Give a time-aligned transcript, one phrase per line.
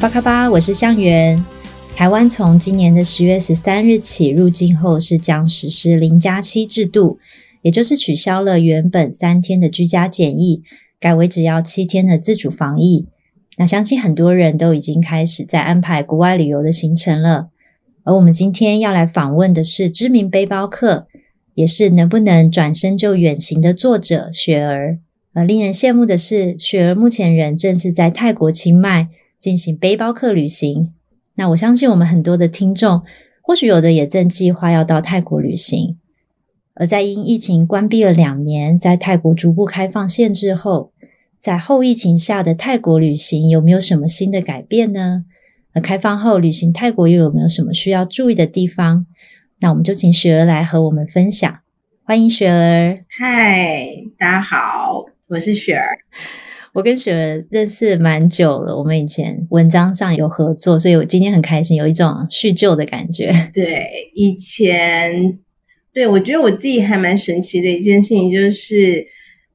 [0.00, 1.44] 巴卡巴，我是向元。
[1.94, 7.18] 台湾从今年的十月十三日起入境后，是将实施零加七制度，
[7.60, 10.62] 也就是取消了原本三天的居家检疫，
[10.98, 13.08] 改为只要七天的自主防疫。
[13.58, 17.50] 那相信很多人都已经开始在安排国外旅游的行程了。
[18.04, 21.08] 而我们今天要来访问的是知名背包客，
[21.54, 24.98] 也是能不能转身就远行的作者雪儿。
[25.34, 29.10] 而令人羡慕的是，雪儿目前人正是在泰国清迈。
[29.40, 30.92] 进行背包客旅行，
[31.34, 33.02] 那我相信我们很多的听众，
[33.40, 35.96] 或许有的也正计划要到泰国旅行。
[36.74, 40.92] 而在因疫情关闭了两年，在泰国逐步开放限制后，
[41.40, 45.24] 在后疫情下的泰国旅行有没有什么新的改变呢？
[45.72, 49.06] 而开放后旅行泰国又有没有什么需要注意的地方？
[49.60, 51.60] 那我们就请雪儿来和我们分享。
[52.04, 53.04] 欢迎雪儿。
[53.08, 53.86] 嗨，
[54.18, 55.98] 大家好，我是雪儿。
[56.72, 63.32] 我跟雪儿认识蛮久了，我们以前文章上有合作，所以我今天很开心，有一种叙旧的感觉。
[63.52, 65.38] 对，以前，
[65.92, 69.06] 对，我觉得我自己还蛮神奇的一件事情，就是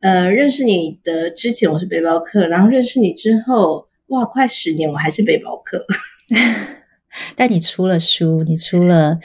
[0.01, 5.85] 呃，认识你的之前我是背包客，然后认识你之后，哇，快十年我还是背包客。
[7.37, 9.17] 但你出了书，你出了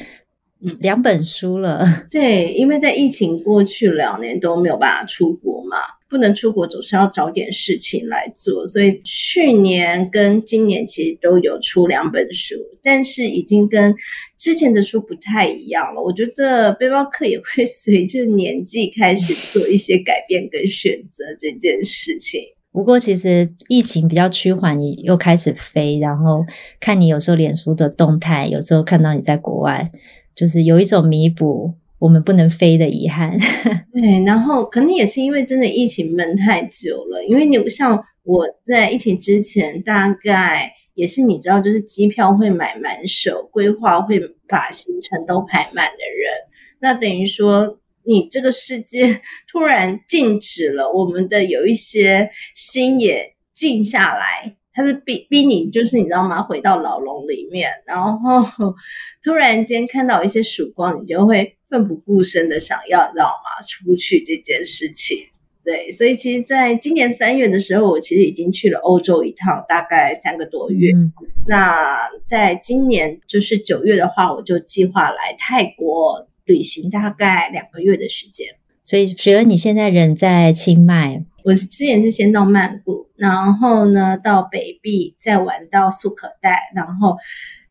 [0.81, 1.85] 两本书了。
[2.11, 5.77] 对，因为在疫情过去两年都没有办法出国嘛。
[6.09, 13.95] 不能出国，总是要找点事情来做，所以去年跟今年其实都有出两本书，但是已经跟
[14.37, 16.03] 之前的书不太一样了。
[16.03, 22.41] 我觉得背包客也会随着年纪开始做一些改变跟选择这件事情。
[22.73, 26.45] 不过，其实疫情比较趋缓，你又开始飞，然后
[26.81, 29.89] 看你有时候脸书的动态，有时候看到你在国外，
[30.35, 31.75] 就是有一种弥补。
[32.01, 33.37] 我们不能飞的遗憾，
[33.93, 46.33] 对，然后可能也是因为真的疫情闷太久了，因为你像我在疫情之前，大概也是你知道，就是机票会买满手，规划会把行程都排满的人，
[46.81, 49.21] 那等于说你这个世界
[49.53, 56.43] 突然静止了，我们的有一些心也静下来，它是逼逼你，就是你知道吗？
[56.43, 58.43] 回到牢笼里面，然后
[59.23, 61.57] 突然间看到一些曙光，你就会。
[61.71, 63.65] 奋不顾身的想要，你知道吗？
[63.65, 65.17] 出去这件事情，
[65.63, 70.91] 对，所以其实，在今年三月的时候，我其实已经去了欧洲一趟，大概三个多月。
[70.93, 71.13] 嗯、
[71.47, 71.97] 那
[72.27, 78.49] 在今年就是九月的话，我就计划来泰国旅行，大概两个月的时间。
[78.83, 81.25] 所以，雪儿，你现在人在清迈？
[81.45, 87.17] 我之前是先到曼谷，然后呢到北壁，再玩到素可泰，然后。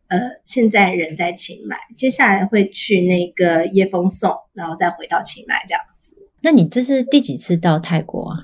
[0.10, 6.18] 呃，现在人在清迈，接下来会去那个椰风颂，然后再回到清迈这样子。
[6.42, 8.38] 那你这是第几次到泰国啊？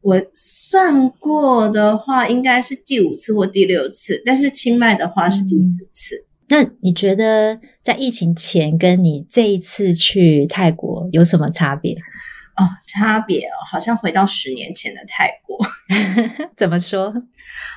[0.00, 6.16] 我算过的话，应该是第五次或第六次，但是清迈的话是第四次。
[6.16, 6.24] 嗯。
[6.48, 11.94] 那你觉得在疫情前跟你这一次去泰国有什么差别？
[12.60, 15.58] 哦，差别哦，好像回到十年前的泰国。
[16.56, 17.14] 怎么说？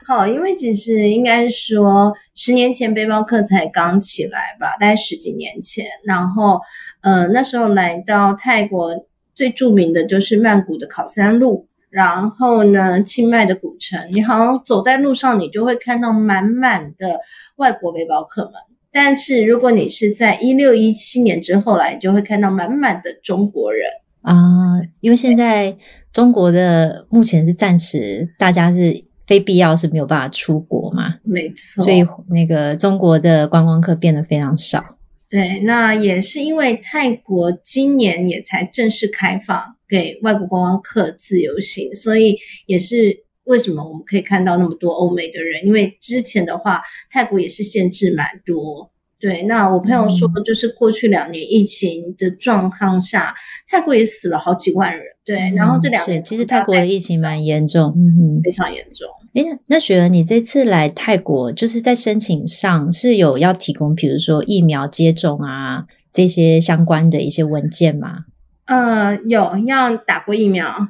[0.05, 5.85] 好，因为其实应该说，十年前背包客才刚起来吧，大概十几年前。
[6.03, 6.59] 然后，
[7.01, 14.09] 呃，那时候来到泰国最著名的就是曼谷的考山路，然后呢，清迈的古城。
[14.11, 17.21] 你好像走在路上，你就会看到满满的
[17.55, 18.53] 外国背包客们。
[18.91, 23.87] 但是如果你是在一六一七年之后来，你就会看到满满的中国人。
[24.23, 25.77] 啊，因为现在
[26.11, 34.97] 中国的目前是暂时大家是非必要是没有办法出国嘛，没错，所以那个中国的观光客变得非常少。
[35.29, 48.92] 对，那也是因为泰国今年也才正式开放给外国观光客自由行，所以也是为什么我们可以看到那么多欧美的人，因为之前的话泰国也是限制蛮多。
[49.23, 53.39] 对，那我朋友说，就是过去两年疫情的状况下，嗯、
[53.69, 55.01] 泰国也死了好几万人。
[55.23, 59.07] 对，嗯、然后这两年其实泰国的疫情蛮严重，嗯嗯，非常严重。
[59.33, 68.25] 哎，那雪儿，你这次来泰国，就是在申请上是有要提供，比如说疫苗接种啊这些相关的一些文件吗？
[68.65, 70.89] 呃，有要打过疫苗，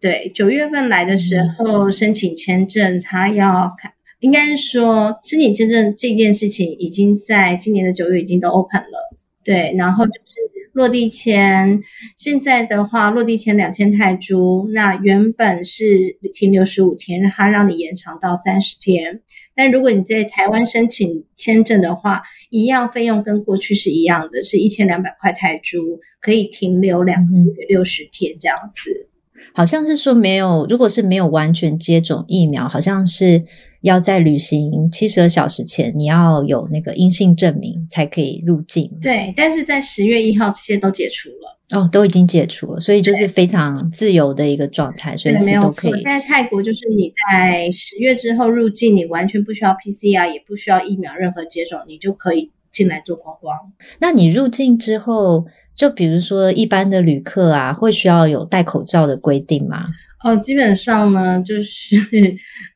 [0.00, 3.92] 对，九月份来的时候申请签证，他要看，
[4.24, 9.14] 应该是说申请签证这件事情已经在今年的九月已经都 open 了。
[9.44, 11.82] 对，然后就是落地签，
[12.16, 19.20] 现在的话落地签两千泰铢，那原本是停留十五天，让他让你延长到三十天。
[19.54, 29.10] 但如果你在台湾申请签证的话，一样费用跟过去是一样的，是一千两百块泰铢，可以停留两个月六十天这样子。
[29.52, 33.44] 好像是说没有，如果是没有完全接种疫苗，好像是。
[33.84, 38.90] 要在旅行七十二小时前，你要有那个阴性证明才可以入境。
[39.00, 41.58] 对，但是在十月一号这些都解除了。
[41.78, 45.92] 哦，都已经解除了，所以就是非常自由的一个状态，随时都可以。
[45.92, 53.56] 现在泰国就是你在十月之后入境，你完全不需要 PCR，也不需要疫苗任何接种，你就可以进来做观光。
[53.98, 55.44] 那你入境之后，
[55.74, 59.86] 就比如说一般的旅客啊，会需要有戴口罩的规定吗？
[60.22, 61.96] 哦，基本上呢，就是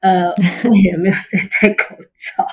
[0.01, 0.29] 呃，
[0.69, 2.47] 外人没有在戴口罩。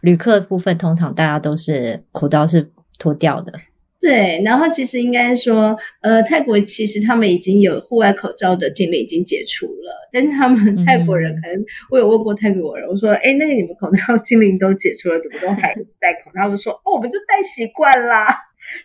[0.00, 3.52] 旅客部分通常大家都是口罩是脱掉的。
[4.00, 16.40] 对，然后其实应该说，呃，泰国其实他们已经有户外口罩的禁令已经解除了，但是他们泰国人可能，我有问过泰国人，我说，哎，那个你们口罩 禁令都解除了，怎么都还戴口罩？
[16.40, 18.34] 他们说，哦，我们就戴习惯啦。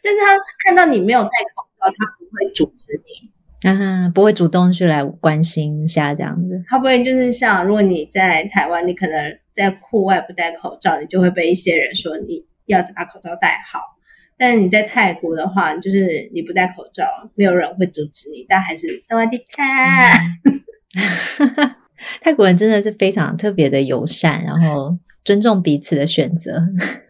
[0.02, 0.36] 但是他
[0.66, 3.70] 看到你没有戴口罩，他不会阻止你。
[3.70, 6.64] 啊，不会主动去来关心一下这样子。
[6.68, 13.80] 他不会就是像，如果你在台湾，你可能在户外不戴口罩，你就会被一些人说你要把口罩戴好。
[14.38, 17.06] 但是你在泰国的话，就是你不戴口罩，
[17.36, 20.14] 没有人会阻止你，但还是萨瓦迪卡。
[22.22, 26.62] 泰国人真的是非常特别的友善，然后尊重彼此的选择。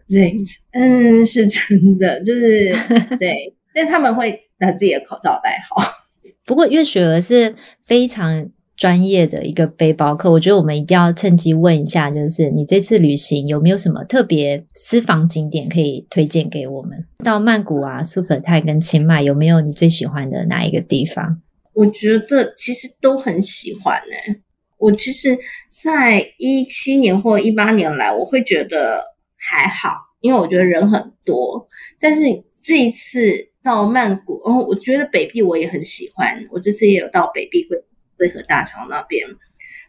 [0.08, 0.36] 对，
[0.72, 2.72] 嗯，是真的，就是
[3.18, 5.82] 对，但他们会把自己的口罩戴好。
[6.44, 7.54] 不过，因为雪儿是
[7.84, 17.04] 非常专业的一个背包客，我觉得我们一定要趁机问一下，就是你这次旅行有没有什么特别私房景点可以推荐给我们？
[17.24, 21.42] 到曼谷啊、苏可泰跟清迈，有没有你最喜欢的哪一个地方？
[21.72, 24.40] 我觉得其实都很喜欢呢、欸。
[24.78, 25.36] 我其实，
[25.82, 29.02] 在一七年或一八年来，我会觉得
[29.48, 31.68] 还好，因为我觉得人很多。
[32.00, 32.22] 但是
[32.62, 33.50] 这一次。
[33.66, 36.46] 到曼谷，哦，我觉得北壁我也很喜欢。
[36.52, 37.82] 我这次也有到北壁桂
[38.16, 39.26] 桂河大桥那边。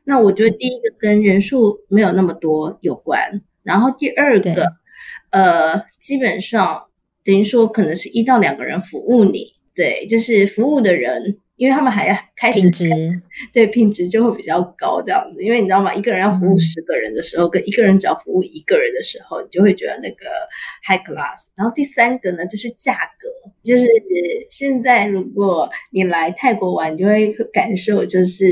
[0.04, 4.74] 那我觉得第一个跟人数没有那么多有关，然后第二个，
[5.30, 6.88] 呃，基本上
[7.24, 11.38] 等于说可能是一到两个人服务你，对，就是服务的人。
[11.58, 12.90] 因为他们还要开始，品质
[13.52, 15.44] 对品质就会比较高这样子。
[15.44, 15.94] 因为你知道吗？
[15.94, 20.28] 一个人要服务十个人的时候，嗯、跟一个人只要服务一个人的时候，你就会觉得那个
[20.88, 21.48] high class。
[21.56, 23.28] 然后第三个呢，就是价格，
[23.64, 23.88] 就是
[24.52, 28.46] 现在如果你来泰国玩，你就会感受就是，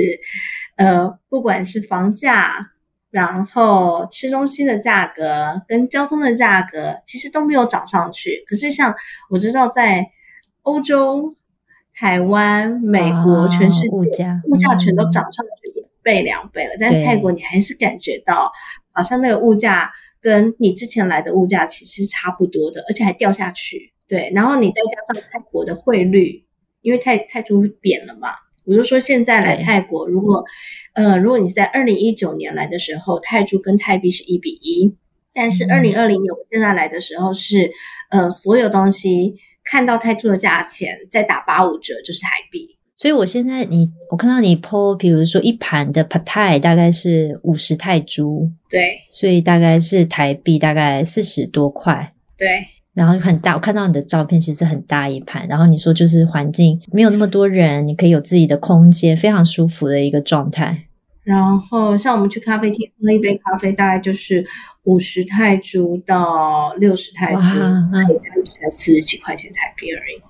[0.76, 2.72] 呃，不管是房价，
[3.12, 8.44] 然后吃东西的价格跟交通的价格，其实都没有涨上去。
[8.48, 8.96] 可是像
[9.30, 10.08] 我知道在
[10.64, 11.36] 欧洲。
[11.98, 18.52] 台湾、美国、全世界物价物价全都涨上去一倍两倍了，嗯、但泰国你还是感觉到
[18.92, 23.94] 好像那个物价跟你之前来的物价其实差不多的，而且还掉下去。
[24.10, 26.44] 对，然后你再加上泰国的汇率，
[26.82, 28.28] 因为泰泰铢贬了嘛，
[28.66, 30.44] 我就说现在来泰国，如果
[30.96, 34.98] 呃如果你是在二零一九年来的时候，泰铢跟泰币是一比一，
[35.34, 37.72] 但是二零二零年我现在来的时候是
[38.10, 39.36] 呃所有东西。
[39.66, 42.78] 看到泰铢的价钱，再打八五折就是台币。
[42.96, 52.48] 所以我现在你我看到你 po，比如说一盘的 Pad Thai 大概是五十泰铢，对，所以大概是台币大概四十多块，对。
[52.94, 55.46] 然后很大，我看到你的照片其实很大一盘。
[55.50, 60.86] 然后你说就是环境没有那么多人，你可以有自己的空间，非常舒服的一个状态。
[61.26, 64.46] 然后像我们去咖啡厅喝一杯咖啡，大概就是
[64.84, 67.42] 五十泰铢到六十泰铢，
[67.92, 68.16] 那也
[68.46, 70.22] 才四十几块钱台币而已。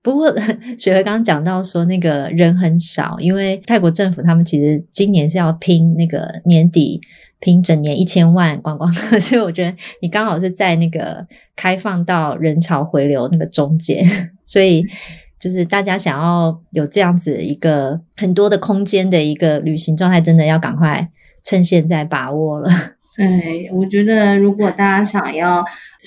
[0.00, 0.32] 不过
[0.78, 7.00] 雪儿刚刚讲到说那个人很少，因为泰国政府他们其实今年是要拼那个年底
[7.40, 14.04] 拼整年一千万观光客， 所以我觉得你刚好是在那个开放到人潮回流那个中间，
[14.44, 14.84] 所以。
[15.44, 21.10] 就是大家想要有这样子一个很多的空间的一个旅行状态，真的要赶快
[21.42, 22.70] 趁现在把握了。
[23.14, 25.62] 对，我觉得如果大家想要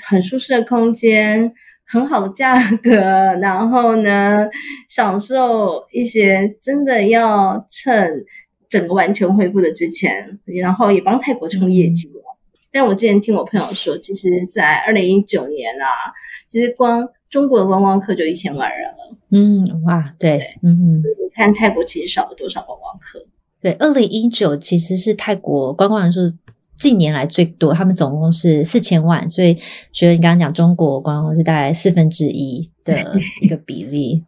[0.10, 1.54] 很舒适的空间、
[1.86, 2.96] 很好的价格，
[3.40, 4.48] 然后呢，
[4.90, 8.26] 享受一些真的要趁
[8.68, 12.08] 整个完全恢复的之前，然后也帮泰国冲业绩。
[12.08, 12.18] 嗯、
[12.72, 16.12] 但我之前听我朋友说，其实，在二零一九年啊，
[16.48, 19.17] 其实光中国的观光客就一千万人了。
[19.30, 23.26] 嗯，哇，对，对嗯，所以你看泰国其实少了多少观光客？
[23.62, 26.22] 对，二零一九其实是泰国观光人数
[26.78, 29.58] 近年来最多，他们总共是四千万，所以
[29.92, 34.24] 学你刚刚讲中国观光是大概四分之一的一个比例，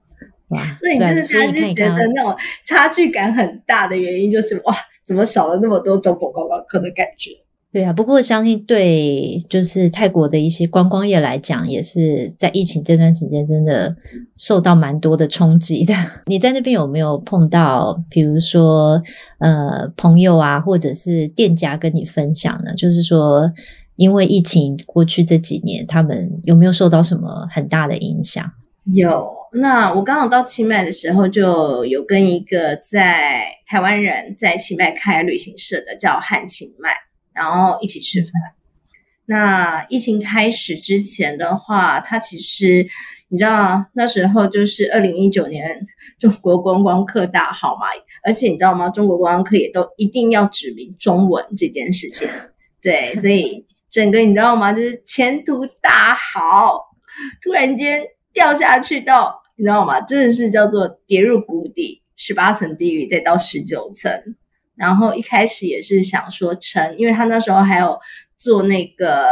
[0.50, 4.76] 哇， 所以你就是他就觉得那种差距感很大的原因，就是哇，
[5.06, 7.32] 怎么少了那么多中国观光客的感觉？
[7.72, 13.96] 对啊，不过相信对就是泰国的一些观光业来讲，也是在疫情这段时间真的
[14.36, 15.94] 受到蛮多的冲击的。
[16.26, 19.00] 你在那边有没有碰到，比如说
[19.38, 22.74] 呃朋友啊，或者是店家跟你分享呢？
[22.74, 23.52] 就是说，
[23.98, 28.52] 因为疫情过去这几年，他们有没有受到什么很大的影响？
[28.96, 36.90] 有，那我刚好到清迈的时候，就有跟一个在台湾人在清迈开旅行社的叫汉清迈。
[37.40, 38.32] 然后一起吃饭。
[39.26, 42.88] 那疫情开始之前的话，他其实
[43.28, 45.86] 你知道那时候就是二零一九年
[46.20, 47.86] 中国观光客大好嘛，
[48.24, 48.90] 而且你知道吗？
[48.90, 52.28] 中国观光客也都一定要指明中文这件事情，
[52.82, 54.74] 对，所以整个你知道吗？
[54.74, 56.84] 就是前途大好，
[57.42, 58.04] 突然间
[58.34, 60.02] 掉下去到你知道吗？
[60.02, 64.12] 真的是叫做跌入谷底，十八层地狱再到十九层。
[64.80, 68.00] 然后一开始也是想说成，因为他那时候还有
[68.38, 69.26] 做那个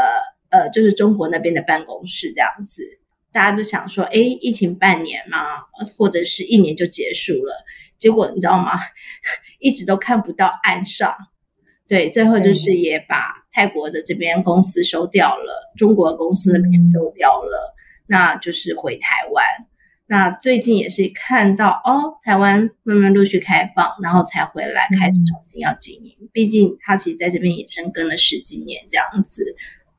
[0.50, 2.84] 呃，就是中国那边的办公室这样子，
[3.32, 5.40] 大家都想说，哎，疫情半年嘛，
[5.98, 7.66] 或者是一年就结束了，
[7.98, 8.74] 结果你知道吗？
[9.60, 11.16] 一直都看不到岸上，
[11.88, 17.74] 对，最后就是也把泰国的这边公司收掉了，中国公司那边收掉了，
[18.06, 19.46] 那就是回台湾。
[20.10, 26.16] 那最近也是看到哦，台湾慢慢陆续开放，然后才回来开始重新要经营。
[26.22, 29.44] 嗯、毕竟他其实在这边也深耕了十几年这样子，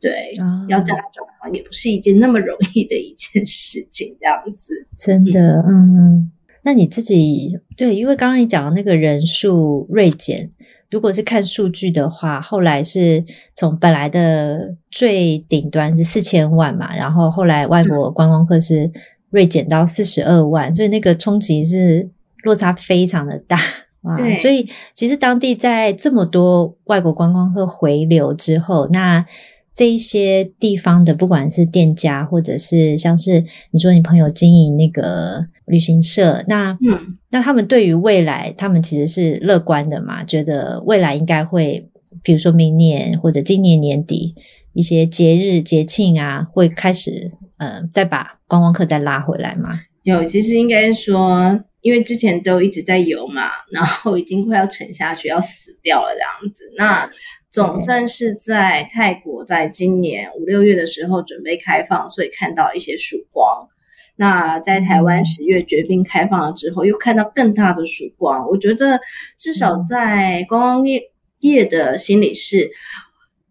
[0.00, 4.86] 对，哦、要叫他转行也不是一件那么容易的一件事情，这样子。
[4.96, 10.50] 真的，嗯，嗯，那你自己对，因为刚刚你讲的那个人数锐减，
[10.90, 13.22] 如果是看数据的话，后来是
[13.54, 18.90] 从本来的最顶端是四千万嘛，然后后来外国观光客是。
[19.30, 22.08] 锐减到四十二万，所以那个冲击是
[22.42, 23.58] 落差非常的大
[24.02, 24.16] 哇！
[24.16, 29.26] 对所以其实当地在这么多外国观光客回流之后，那
[29.74, 40.24] 这一些地方的不管是店家，或者是像是你说你朋友经营那个旅行社，那嗯，那他们对于未来，他们其实是乐观的嘛？
[40.24, 41.88] 觉得未来应该会，
[42.22, 44.34] 比如说明年或者今年年底
[44.72, 47.30] 一些节日节庆啊，会开始。
[47.58, 49.80] 呃，再把观光客再拉回来吗？
[50.04, 56.72] 有，其实应该说，因为之前都一直在游嘛，然后已经快要沉下去，要死掉了这样子。
[56.76, 57.10] 那
[57.50, 63.66] 总算是在泰国，在今年五六月的时候准备开放，所以看到一些曙光。
[64.14, 68.46] 那在台湾十月决定开放了之后，又看到更大的曙光。
[68.48, 69.00] 我觉得
[69.36, 71.10] 至少在观光业
[71.40, 72.70] 业的心理是，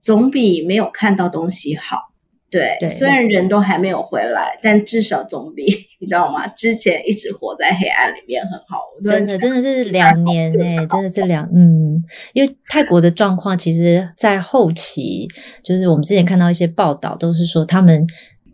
[0.01, 2.07] 总比没有看到东西好。
[2.49, 5.65] 对，对，虽然人都还没有回来，但至少总比
[5.99, 6.47] 你知道吗？
[6.47, 8.77] 之前一直活在黑暗里面很好。
[9.03, 12.01] 真的，真的是两年哎、欸， 真的是两嗯，
[12.31, 15.27] 因为泰国的状况，其实，在后期，
[15.61, 18.07] 就是我们之前看到一些报道，都是说他们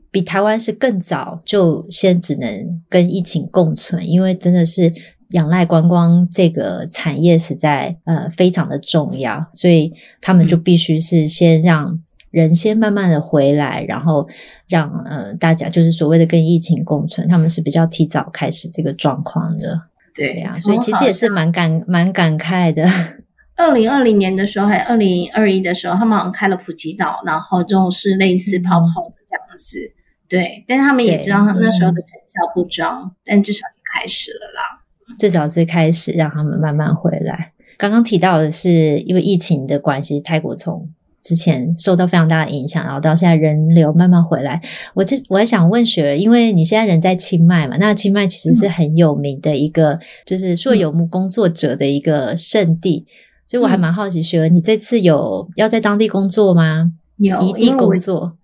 [0.10, 4.92] 比台湾是更早就先只能跟疫情共存，因为真的是
[5.34, 12.02] 仰赖观光这个产业实在呃非常的重要，所以他们就必须是先让。
[12.34, 14.28] 人先慢慢的回来，然后
[14.68, 19.80] 让呃大家就是所谓的跟疫情共存，他们是比较提早开始这个状况的，
[20.16, 22.90] 对呀、啊，所以其实也是蛮感蛮感慨的。
[23.56, 29.94] 二零二零年的时候，还二零二一的时候，他们好像开了普吉岛，然后就是类似泡泡的这样子，嗯、
[30.28, 34.82] 对，但是他们也知道他们那时候的成效不彰，嗯、但至少也开始了啦，
[35.18, 37.52] 至少是开始让他们慢慢回来。
[37.78, 40.90] 刚刚提到的是因为疫情的关系，泰国从
[41.22, 44.62] 之前受到非常大的影响，然后到现在人流慢慢回来。
[44.94, 53.12] 我这我还想问雪儿，因为你现在人在清迈嘛，那清迈其实是很有名的一个，嗯、就是说游牧工作者的一个圣地，嗯、
[53.48, 56.92] 所以我还蛮好奇，雪儿，你这次有要在当地工作吗？
[57.18, 58.38] 有异地工作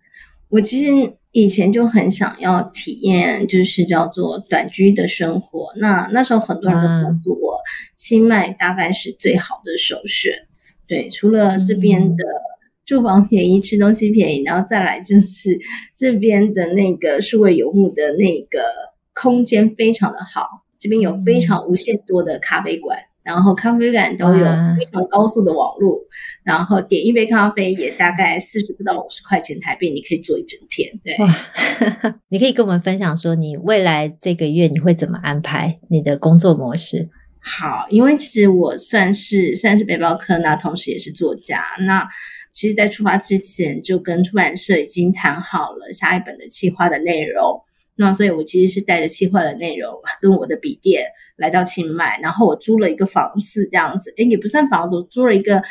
[0.50, 0.60] 我。
[0.62, 5.74] 其实以前就很想要体验，就是叫做短居的生活。
[5.78, 7.62] 那那时候很多人都告诉我，啊、
[7.96, 10.34] 清迈大概是最好的首选。
[10.88, 12.24] 对，除了这边的。
[12.24, 12.50] 嗯
[12.90, 15.60] 住房便宜，吃东西便宜，然后再来就是
[15.96, 18.64] 这边的那个数位游牧的那个
[19.14, 22.98] 空间非常的好，这边有非常无限多的咖啡馆，
[23.30, 24.44] 然后咖啡馆都有
[24.76, 26.00] 非常高速的网络，
[26.44, 30.90] 然后点一杯咖啡也大概四十不到五十块钱台币，你可以坐一整天。
[31.04, 37.08] 对，哇， 你可以跟我们分享说，你未来这个月你会怎么安排你的工作模式？
[37.40, 41.64] 好，因为其实我算是算是背包客，那同时也是作家。
[41.86, 42.10] 那
[42.52, 47.62] 其实，在出发之前就跟出版社已经谈好了下一本的企划的内容。
[48.02, 51.04] 那所以，我其实是带着企划的内容跟我的笔电
[51.36, 55.64] 来到清迈，然后我租了一个房子，这样子，诶，也不算房子，我租了一个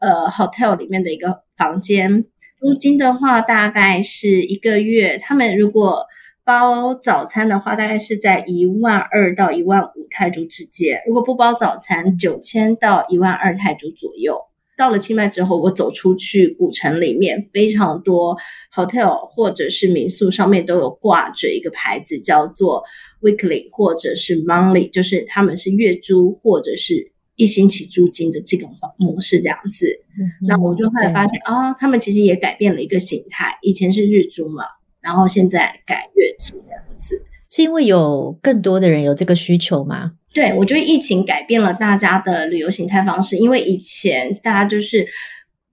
[0.00, 2.24] 呃 hotel 里面的一个房间。
[2.58, 6.06] 租金的话，大概是一个月，他们如果
[6.44, 14.40] 包早餐的话，大概是在一万二到一万五泰铢之间；如果不包早餐，九千到一万二泰铢左右。
[14.76, 18.36] 到了清迈之后，我走出去古城里面，非常多
[18.74, 22.84] hotel 或者是民宿上面都有挂着一个牌子，叫做
[23.22, 29.86] weekly 或者是 monthly，就是他们是月租或者是一星期租金的这种模式这样子。
[30.18, 34.64] 嗯、那我就后来发现啊、哦，他们其实也改变了一个形态，以前是日租嘛。
[35.00, 40.12] 然后现在改月租这样子，是因为有更多的人有这个需求吗？
[40.34, 45.06] 对，我觉得疫情改变了大家的旅游形态方式，因为以前大家就是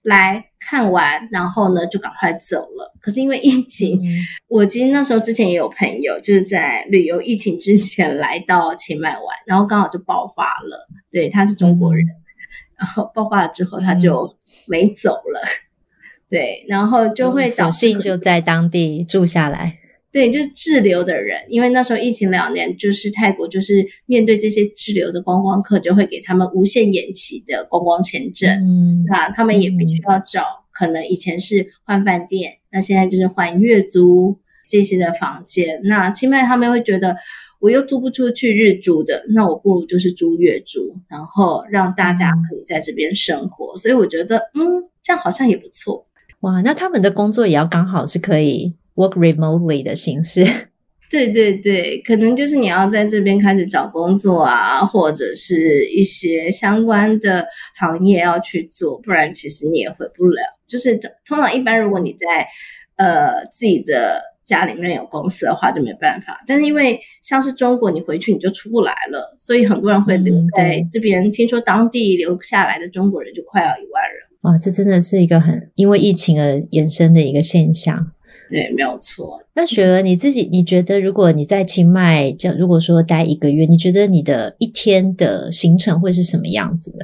[0.01, 2.93] 来看完，然后呢就赶快走了。
[3.01, 4.07] 可是因为疫情，嗯、
[4.47, 10.87] 我其实那时候之前也有朋友就是在旅游疫情之前来到清迈玩，然后刚好就爆发了。
[11.11, 12.15] 对，他是中国人，嗯、
[12.79, 14.37] 然后爆发了之后他就
[14.67, 15.41] 没走了。
[15.43, 15.59] 嗯
[16.33, 19.77] 对，然后就会索性就在当地住下来。
[20.13, 28.47] 对，就是滞留的人，因为那时候疫情两年，就是泰国就是面对这些滞留的观光客，就会给他们无限延期的观光签证。
[28.63, 34.37] 嗯，那他们也必须要找，嗯、可能以前是换饭店，那现在就是换月租
[34.69, 35.81] 这些的房间。
[35.83, 37.17] 那清迈他们会觉得，
[37.59, 43.75] 我又租不出去日租的，那我不如就是租月租，然后让大家可以在这边生活。
[43.77, 46.05] 所以我觉得，嗯，这样好像也不错。
[46.41, 50.45] 哇，那他们的工作也要刚好是可以 work remotely 的形式。
[51.09, 60.41] 对对对，可能就是你要在这边开始找工作啊，或者是一些相关的行业要去做，不然其实你也回不了。
[60.65, 62.47] 就是通常一般如果你在
[62.95, 66.43] 呃自己的家里面有公司的话，就没办法。
[66.47, 71.25] 但是因为像是中国，你回去你就出不来了，所以很多人会留在这边。
[71.25, 74.23] 嗯、听说当地留下来的中国人就快要一万人。
[74.41, 78.11] 哇，这真的是一个很因为疫情而衍生的一个现象。
[78.53, 79.41] 对，没有错。
[79.55, 87.03] 那雪儿，你自己你觉得，如果你在清迈，这如果说待一个月，你觉得你的一天的行程会是什么样子的？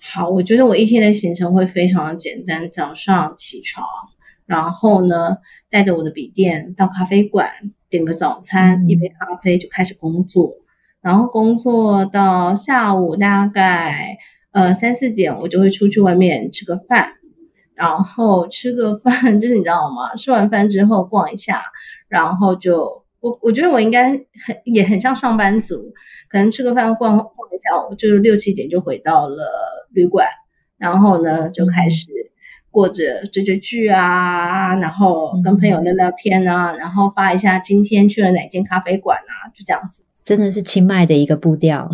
[0.00, 2.70] 好，我觉得我一天的行程会非常的简单。
[2.70, 3.84] 早上起床，
[4.46, 5.36] 然后呢，
[5.68, 7.50] 带着我的笔电到咖啡馆
[7.90, 10.54] 点个早餐，嗯、一杯咖啡就开始工作，
[11.02, 14.16] 然后工作到下午大概。
[14.52, 17.14] 呃，三四点我就会出去外面吃个饭，
[17.82, 20.14] 然后吃个饭就是你知道吗？
[20.14, 21.60] 吃完饭之后逛一下，
[22.06, 25.92] 然后就我我觉得我应该很也很像上班族，
[26.28, 29.50] 可能吃个饭逛逛一下，我就六七点就回到了
[29.90, 30.28] 旅馆，
[30.78, 32.06] 然后呢就开始
[32.70, 41.90] 过着追追剧啊，然后跟朋友聊聊天啊，然后发一下今天去了哪间咖啡馆啊，就这样子，真的是清迈的一个步调。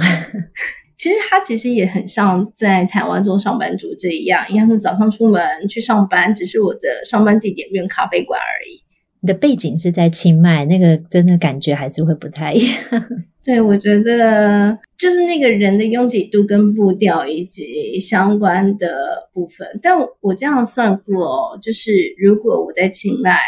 [0.98, 8.82] 其实他其实也很像在台湾做上班族这一样，一样是早上出门去上班，只是我的上班地点变咖啡馆而已。
[9.20, 12.74] 你的背景是在清迈，那个真的感觉还是会不太一样。
[13.44, 19.66] 对，我觉得就是那个人的拥挤度跟步调以及相关的部分。
[19.80, 23.38] 但我，这样算过哦，就是如果我在清迈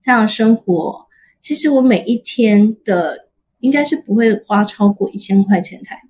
[0.00, 1.06] 这样生活，
[1.40, 5.96] 其实我每一天的应该是不会花超过一千块钱台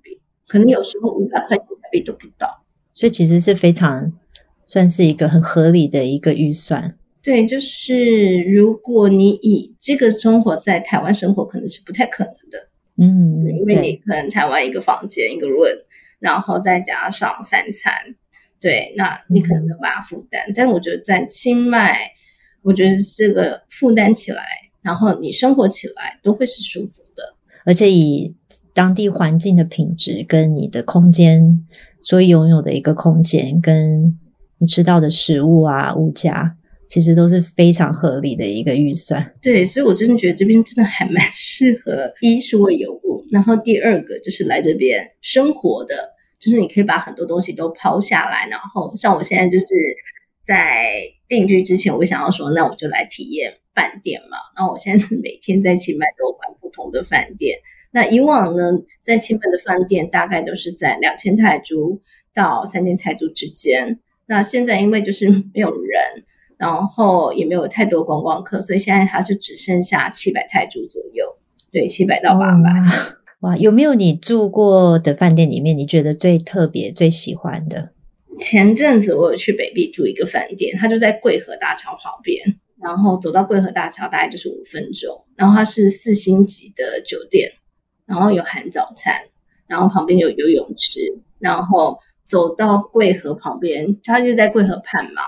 [0.51, 2.61] 可能有时候五百块钱台币都不到，
[2.93, 4.11] 所以其实是非常
[4.67, 6.97] 算是一个很合理的一个预算。
[7.23, 12.67] 对，就是如果你以这个生活在台湾生活，可能是不太可能的。
[12.97, 15.85] 嗯，因为你可能台湾一个房间一个 room，
[16.19, 17.93] 然后再加上三餐，
[18.59, 20.41] 对，那你可能没有办法负担。
[20.49, 21.97] 嗯、但我觉得在清迈，
[22.61, 24.43] 我觉得这个负担起来，
[24.81, 28.35] 然后你生活起来都会是舒服的，而且以。
[28.73, 31.65] 当地环境的品质跟你的空间
[31.99, 34.17] 所拥有的一个空间，跟
[34.57, 36.55] 你吃到的食物啊，物价，
[36.87, 39.33] 其实都是非常合理的一个预算。
[39.41, 45.95] 对，所以我真的觉得这边真的还蛮适合，一是为游物，然后第二个就是来这边生活的，
[46.39, 49.65] 就是你可以把很多东西都抛下来，然后像我现在就是
[50.43, 54.37] 在定居之前，我想要说，那我就来体验饭店嘛。
[54.55, 57.57] 那我现在是每天在清迈都换不同的饭店。
[57.91, 58.71] 那以往呢，
[59.03, 62.01] 在清迈的饭店大概都是在两千泰铢
[62.33, 63.99] 到三千泰铢之间。
[64.25, 66.23] 那现在因为就是没有人，
[66.57, 71.25] 然后也没有太多观光客，所以现在它是只剩下七百泰铢左右，
[71.71, 72.69] 对，七百到八百。
[73.41, 77.91] 哇，有没有你住过的饭店里面你觉得最特别、最喜欢的？
[78.39, 82.41] 前阵子我有去北壁住一个饭店，它就在桂河大桥旁边，
[82.81, 87.51] 然后走到桂河大桥大概就是五分钟，然后它是四星级的酒店，
[88.11, 89.15] 然后有含早餐，
[89.67, 90.99] 然后旁边有游泳池，
[91.39, 91.97] 然后。
[92.23, 95.21] 走到桂河旁边，他就在桂河畔嘛，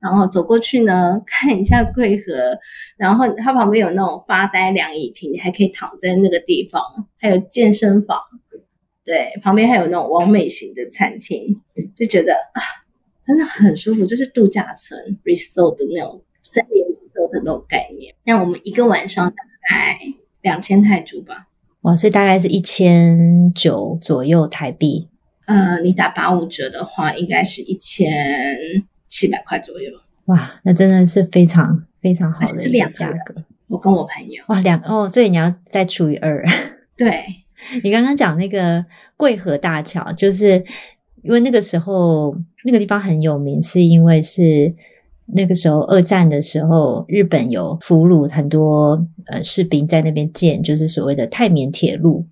[0.00, 2.58] 然后走过去呢， 看一下桂河，
[2.96, 6.82] 然后它旁边有那种发呆凉椅亭，你还可以躺在那个地方，
[7.20, 8.18] 还有健身房，
[9.04, 11.60] 对，旁边还有那种完美型的餐厅，
[11.96, 12.60] 就觉得啊，
[13.22, 18.16] 真的很舒服，就是度假村 resort 的那种森林 resort 的那种概念。
[18.24, 19.36] 那我们一个晚上大
[19.70, 20.00] 概
[20.42, 21.46] 两千泰铢吧，
[21.82, 25.08] 哇，所以大概是一千九左右台币。
[25.46, 28.12] 呃，你打八五折的话，应该是一千
[29.06, 29.90] 七百块左右。
[30.26, 33.42] 哇，那真的是非常非常好的一个价格。
[33.68, 36.44] 我跟我朋友哇，两哦，所以你要再除以二。
[36.96, 37.24] 对，
[37.82, 38.84] 你刚刚讲那个
[39.16, 40.64] 桂河大桥，就是
[41.22, 44.74] 因为那个时候那个地方很有名，是因为是
[45.34, 52.26] 那个时候二战的时候，日本有俘虏很多呃士兵在那边建，就是所谓的泰缅铁路。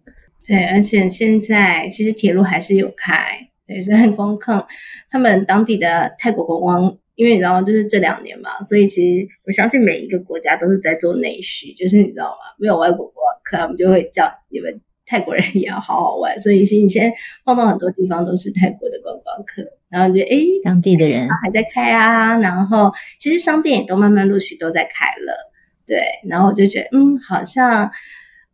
[0.46, 4.66] 对，而且现在其实铁路还是有开，对，所以观光客
[5.10, 7.62] 他们当地的泰国观光，因为你知道吗？
[7.62, 12.54] 就是这两年嘛，所以其实我相信每一个国家都是在做内需，就是你知道吗？
[12.58, 25.52] 没有外国观光客，他们就会叫你们泰国人也要好好玩，所以其实你现在碰到很多地方都是泰国的观光客，然后就哎，当地的人还在开啊，然后其实商店也都慢慢陆续都在开了，
[25.86, 27.90] 对，然后我就觉得嗯，好像。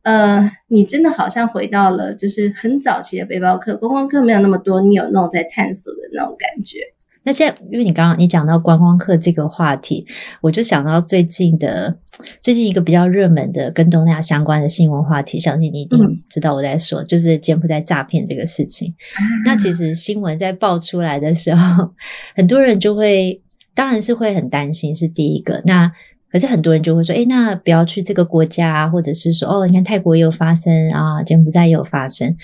[0.05, 6.79] 呃，你真的好像回到了就是很早期的背包客，观光客没有那么多，你有那种在探索的那种感觉。
[7.25, 10.07] 那现在，因为你刚刚你讲到观光客这个话题，
[10.41, 11.97] 我就想到最近的
[12.41, 18.93] 最近一个比较热门的跟东南亚相关的新闻话题，相信你一定知道我在说，嗯、就是柬埔寨诈骗这个事情。
[19.15, 21.93] 啊、那其实新闻在爆出来的时候，
[22.35, 23.41] 很多人就会，
[23.75, 25.63] 当然是会很担心，是第一个。
[25.65, 25.93] 那
[26.31, 32.35] 可是很多人就会说，哎，那不要去这个国家，或者是说，哦，你看泰国也有发生啊，柬埔寨也有发生，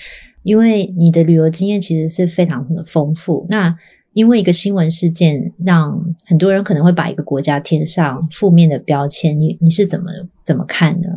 [0.43, 3.45] 因为你的旅游经验其实是非常的丰富。
[3.49, 3.75] 那
[4.19, 10.11] 因为一个新闻事件，让很多人可能会把一个国家贴上负面的标签，你你是怎么
[10.43, 11.07] 怎么看呢？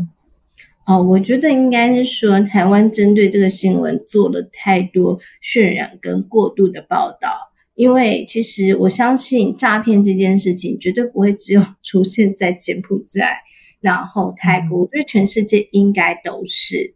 [0.86, 7.50] 哦，我觉得应该是说，台湾针对这个新闻做了太多渲染跟过度的报道。
[7.74, 13.38] 因为其实我相信诈骗这件事情绝对不会只有出现在柬埔寨，
[13.80, 16.94] 然后泰国，我觉得全世界应该都是。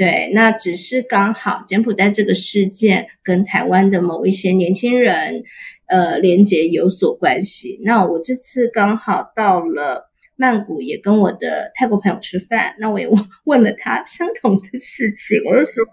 [0.00, 5.42] 对，那只是刚好柬埔寨这个事件跟台湾的某一些年轻人，
[5.88, 7.78] 呃，连结有所关系。
[7.84, 15.84] 那我这次刚好到了曼谷，也跟我的泰国朋友吃饭，那我也问 问了他相同的事情，我就说，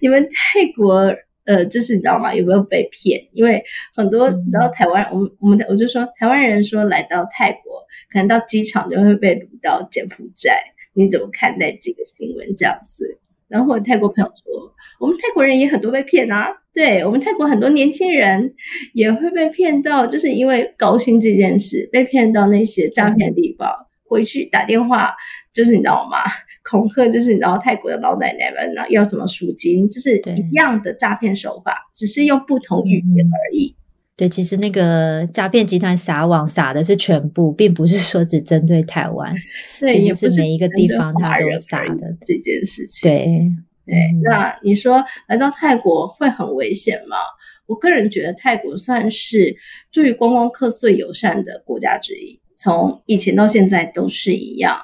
[0.00, 1.14] 你们泰国。
[1.46, 2.34] 呃，就是你知道吗？
[2.34, 3.28] 有没有被骗？
[3.34, 3.62] 因为
[3.94, 10.72] 很多你知道台湾，我们我们我就说台湾人说来到泰国，可能到机场就会被掳到柬埔寨。
[10.94, 13.13] 你怎么看待这个新闻这样子？
[13.54, 16.48] 然后我泰国朋友说，我们泰国人也很多被骗啊。
[16.72, 18.52] 对，我们泰国很多年轻人
[18.94, 23.72] 也会被骗到，就是因为高薪这件事被骗到那些诈骗的地方，
[24.08, 25.14] 回去打电话，
[25.52, 26.18] 就是你知道吗？
[26.68, 33.76] 恐吓就是，你知道泰国的老奶奶们呢，要什么赎金，就是一样的诈骗手法，只是用不同语言而已。
[34.16, 39.34] 对，其实那个诈骗集团撒网撒的是全部，并不是说只针对台湾，
[39.80, 43.10] 对，其实是每一个地方他都撒的这件事情。
[43.10, 43.26] 对
[43.86, 47.16] 对，那你说来到泰国会很危险吗？
[47.66, 49.56] 我个人觉得泰国算是
[49.90, 54.78] 对于观光客最友善的国家之一，从以前到现在都是一样。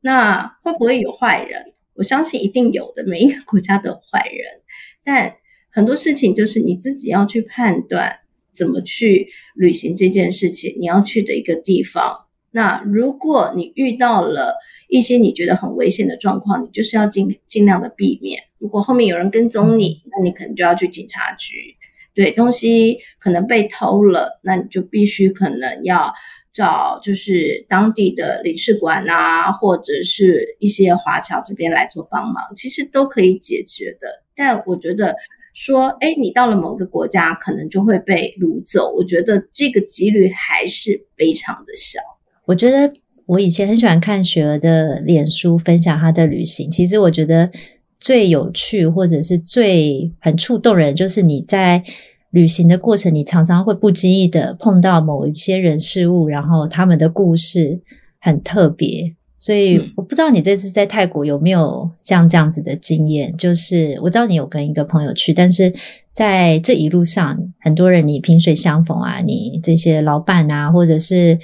[0.00, 1.72] 那会不会有坏人？
[1.94, 4.60] 我相信一定有的，每一个国家都有坏人。
[5.02, 5.36] 但
[5.70, 8.18] 很多事情就是你自己要去判断
[8.54, 12.26] 怎么去旅行这件事情，你要去的一个地方。
[12.50, 14.56] 那如果你遇到了
[14.88, 18.42] 一些你觉得很危险的状况，你就是要尽尽量的避免。
[18.58, 21.76] 如果后面有人跟踪你，那你可能就要去警察局。
[22.14, 26.14] 对，东西可能被偷了，那你就必须可能要。
[26.54, 34.22] 找就是当地的领事馆啊，或者是一些华侨这边来做帮忙，其实都可以解决的。
[34.36, 35.16] 但我觉得
[35.54, 38.92] 说，哎，你到了某个国家，可能就会被掳走。
[38.92, 42.00] 我觉得这个几率还是非常的小。
[42.44, 42.92] 我觉得
[43.24, 47.50] 我以前很喜欢看雪儿的脸书分享她的旅行，其实我觉得
[47.98, 51.82] 最有趣或者是最很触动人，就是你在
[52.30, 57.80] 旅行的过程，你常常会不经意的碰到某一些人事物，然后他们的故事
[58.20, 59.14] 很特别。
[59.44, 65.70] 所以我不知道你这次在泰国有没有像这样子的经验，就是我知道你有跟一个朋友去，但是
[66.14, 71.38] 在这一路上，很多人你萍水相逢啊，你这些老板啊，或者是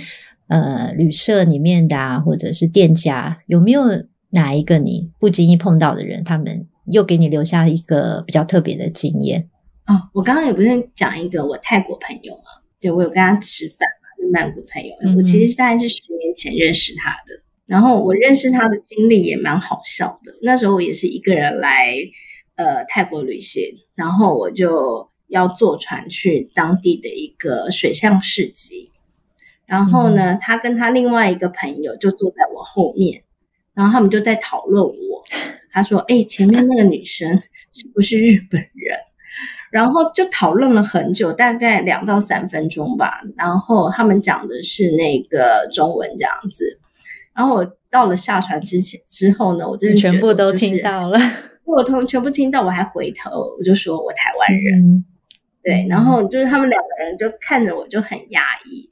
[0.47, 3.83] 呃旅社里面的啊，或者是店家，有没有？
[4.33, 9.49] 哪一个你不经意碰到的人，他们又给你留下一个比较特别的经验
[9.89, 12.45] 哦，我刚刚也不是讲一个我泰国朋友嘛，
[12.81, 14.95] 对，我有跟他吃饭嘛，是曼谷朋友。
[15.03, 20.35] 嗯、我其实大概是十年前认识他的，然后我认识他的经历也蛮好笑的。
[20.42, 21.94] 那时候我也是一个人来
[22.56, 23.62] 呃泰国旅行，
[23.94, 28.90] 然后我就要坐船去当地的一个水上市集，
[29.66, 33.22] 然后呢，嗯、他跟他另外一个朋友就坐在我后面。
[33.72, 35.24] 然后他们就在讨论我，
[35.70, 37.40] 他说：“哎，前面那个女生
[37.72, 38.98] 是不是日本人？”
[39.70, 43.22] 然后就讨论了很久，大概两到三分钟吧。
[43.37, 46.80] 然后他们讲的是那个中文这样子。
[47.40, 51.18] 然后我到了下船之前之后呢，我真的、就是、全部都听到了，
[51.64, 55.05] 我通全部听到，我还回头我就说我台湾人，嗯、
[55.64, 55.87] 对。
[55.88, 58.90] 然后就是他们两个人就看着我就很压抑。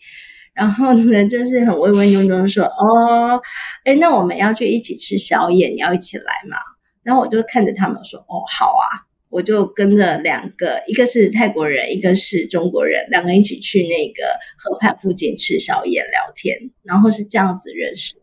[0.54, 3.38] 然后呢，就是很温温庸庸说：“哦，
[3.84, 6.56] 哎，那我们要去一起吃宵夜，你要一起来吗？”
[7.04, 14.24] 然后我就看着他们说：“哦，好啊。”我就跟着两个，一个是泰国人，一个是中国人，两个人一起去那个
[14.56, 18.17] 河畔附近吃宵夜聊天，然后是这样子认识的。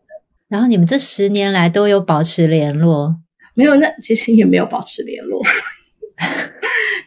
[0.48, 3.16] 然后你们这十年来都有保持联络？
[3.54, 5.42] 没有，那其实也没有保持联络，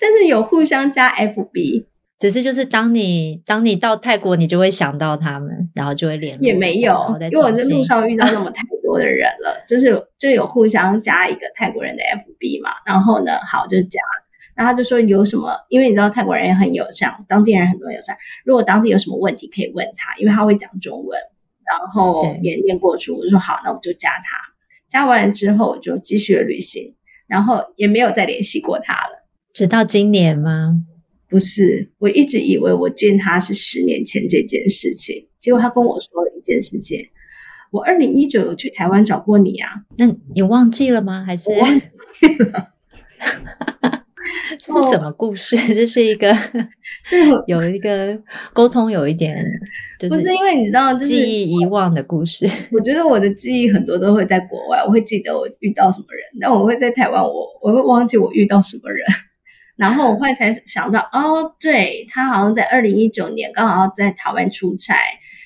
[0.01, 1.85] 但是有互相加 FB。
[2.19, 6.43] 只是就是当你当你到泰国，你就会想到他们，然后就会联络。
[6.43, 6.93] 也没有，
[7.31, 12.71] 因为我在路上遇到那么太多的人了，就是就有互相加一个泰国人的 FB 嘛。
[12.85, 14.01] 然后呢，好就加，
[14.53, 18.17] 然后他就说有什么，因为你知道泰国人也很友善，当地人很多友善。
[18.43, 21.17] 如果当地有什么问题可以问他，因为他会讲中文，
[21.69, 23.17] 然后也念过书。
[23.17, 24.37] 我就说好，那我就加他。
[24.89, 26.95] 加完了之后，我就继续了旅行，
[27.27, 29.27] 然后也没有再联系过他了。
[29.53, 30.83] 直到今年吗？
[31.27, 37.07] 不是，我一直以为我见他是十年前这件事情，结果他跟我说了一件事情。
[37.71, 41.23] 我二零一九有去台湾找过你啊，那你忘记了吗？
[41.23, 41.85] 还是忘记
[42.39, 42.69] 了？
[44.73, 45.55] 这是什么故事？
[45.57, 46.33] 哦、这是一个
[47.47, 48.17] 有一个
[48.53, 49.35] 沟通有一点，
[49.99, 52.47] 就是不是因为你知道，就是记忆遗忘的故事。
[52.71, 59.05] 我觉得我的记忆很多都会在国外，我会记得我遇到什么人，但我会在台湾，我我会忘记我遇到什么人。
[59.75, 64.93] 然后我后来才想到，哦，对，他好像在二零一九年刚好在台湾出差，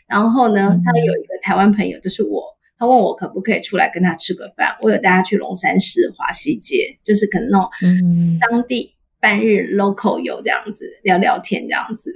[0.08, 2.42] 然后呢，他有一个台湾朋友，就是我，
[2.80, 4.76] 他问我可不可以出来跟他吃个饭。
[4.82, 7.70] 我有带他去龙山寺、华西街，就是可能那种
[8.42, 8.93] 当地
[9.24, 12.14] 半日 local 游这样子聊聊天这样子。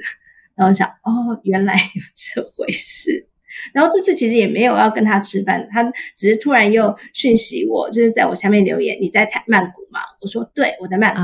[0.57, 3.29] 然后想，哦，原来有这回事。
[3.73, 5.83] 然后这次其实也没有要跟他吃饭，他
[6.17, 11.21] 只是突然又讯息我，就是在我下面留言：“你在泰曼谷吗？”我说：“对，我在曼谷。”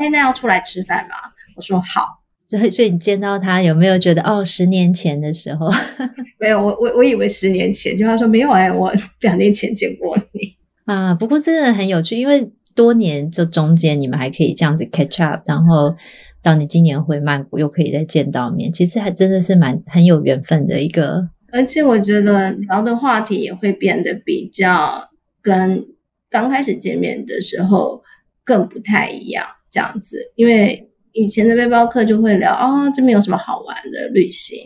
[0.00, 1.14] 哎、啊，那要出来吃饭吗？
[1.54, 5.68] 我说：“好。”所以，所以你见到他有没有觉得哦，十年前的时候？
[6.40, 11.14] 没有，我我我以为十年前，就他说没有哎，我两年前见过你啊。
[11.14, 15.96] 不过真的很有趣，因为多年这中间你们还可以这样子 catch up，然后
[16.40, 21.28] 到你今年回曼谷又可以再见到面，其实还真的是蛮很有缘分的一个。
[21.50, 25.10] 而且我觉得聊的话题也会变得比较
[25.42, 25.84] 跟
[26.30, 28.00] 刚开始见面的时候
[28.44, 30.16] 更不太一样，这样子。
[30.36, 34.56] 因为以前的背包客就会聊哦，这边有什么好玩的旅行。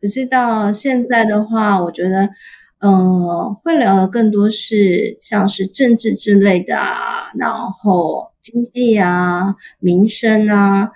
[0.00, 2.26] 可是到现在的话，我觉得，
[2.80, 10.90] 呃，会聊的更多是像是政治之类的啊，然后经济啊、民生啊。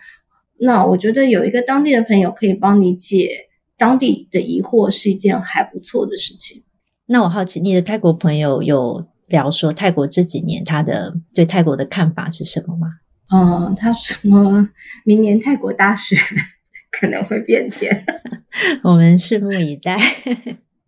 [0.58, 3.48] 那我觉得有一个当地的朋友可以帮你解。
[3.76, 6.62] 当地的疑惑是一件还不错的事情。
[7.06, 12.86] 那我好奇，你的泰国朋友有聊说泰国这几年他的对泰国的看法是什么吗？
[13.32, 14.68] 嗯，他说
[15.04, 16.16] 明年泰国大选
[16.92, 18.06] 可能会变天，
[18.84, 19.98] 我们拭目以待。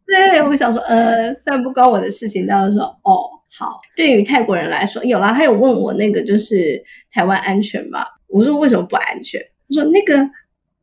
[0.06, 3.80] 对，我想说，呃，虽然不关我的事情，但是说，哦，好。
[3.96, 8.04] 对于泰国人来说，有啦，他有问我那个就是台湾安全吗？
[8.28, 9.40] 我说为什么不安全？
[9.68, 10.30] 他说那个。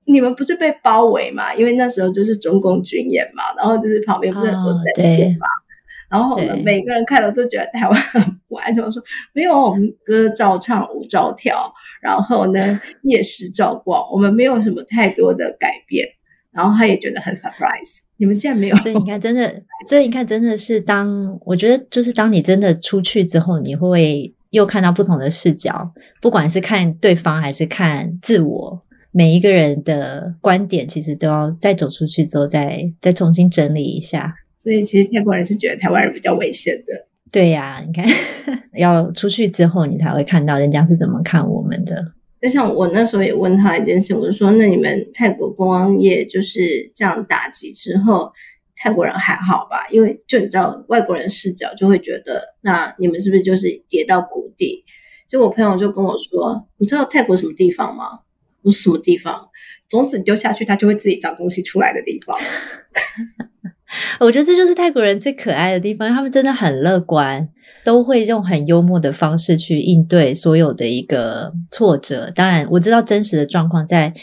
[0.05, 1.55] 你们不是被包围嘛？
[1.55, 8.83] 因为那时候就是中共军演嘛，然后就是旁边不是很多战舰嘛，哦、然后我们每个人看了都觉得台湾很不安全。
[8.83, 16.05] 我说没有，我们歌照唱，舞照跳，然后呢夜市照逛，我们没有什么太多的改变。
[16.51, 18.77] 然后他也觉得很 surprise，你们竟然没有。
[18.77, 24.33] 所以你看，真的，所以你看，真的是当我觉得，就是当你真的出去之后，你会。
[24.53, 34.35] 又看到不同的视角，不管是看对方还是看自我，每一个人的观点其实都要再走出去之后再再重新整理一下。
[34.61, 37.07] 所以其实泰国人是觉得台湾人比较危险的。
[37.31, 38.05] 对呀、啊，你看，
[38.77, 42.13] 要出去之后你才会看到人家是怎么看我们的。
[42.43, 48.33] 就像我那时候也问他一件事，我就说：“那你们泰国观光业就是这样打击之后，
[48.75, 49.87] 泰国人还好吧？
[49.89, 54.83] 因为就你知道，外国人视角就会觉得，那你们是不是就是跌到谷底？”
[55.25, 58.19] 就我朋友就跟我说：“你知道泰国什么地方吗？
[58.61, 59.47] 我说什么地方？
[59.87, 62.37] 种子丢下去，它就会自己长东西出来的地方。
[64.19, 67.47] ”我觉得这就是泰国人最可爱的地方，他们真的很乐观，
[67.83, 72.31] 都会用很幽默的方式去应对所有的一个挫折。
[72.33, 74.13] 当然，我知道真实的状况在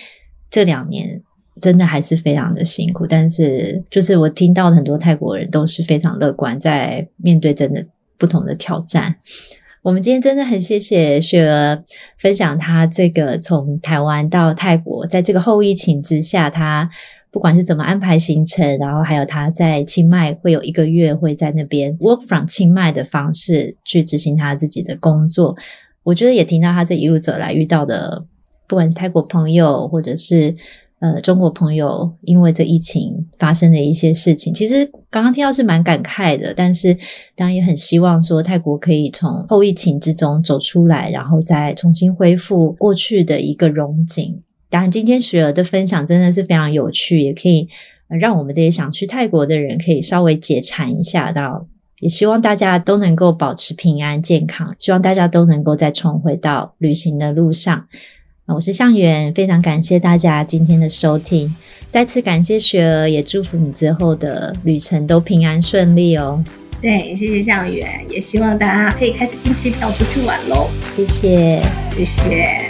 [0.50, 1.22] 这两年
[1.60, 7.86] 真的还是非常的辛苦，但是就是我听到很多泰国人都是非常乐观，在面对真的
[8.18, 9.16] 不同的挑战。
[9.82, 11.82] 我们今天真的很谢谢雪儿
[12.18, 16.90] 分享她这个从台湾到泰国，在这个后疫情之下，她。
[17.32, 25.56] 不管是怎么安排行程，然后还有他在清迈会有一个月会在那边 work from 清迈的方式去执行他自己的工作，
[26.02, 28.24] 我觉得也听到他这一路走来遇到的，
[28.66, 30.56] 不管是泰国朋友或者是
[30.98, 36.94] 呃中国朋友，因为这疫情发生的一些事情，其实刚刚听到是蛮感慨的，但是
[37.36, 44.42] 当然也很希望说泰国可以从后疫情之中走出来，然后再重新恢复过去的一个荣景。
[44.70, 47.68] 当然，今天雪儿的分享真的是非常有趣，也可以
[48.08, 51.66] 让我们这些想去泰国的人可以稍微解馋一下到。
[51.98, 57.88] 也希望大家都能够保持平安健康，希望大家都能够再重回到旅行的路上。
[58.46, 61.54] 我是向远，非常感谢大家今天的收听，
[61.90, 66.42] 再次感谢雪儿，也祝福你之后的旅程都平安顺利哦。
[66.80, 70.70] 对，谢谢向远，也希望大家可以开始订机票出去玩喽。
[70.96, 72.69] 谢谢，谢谢。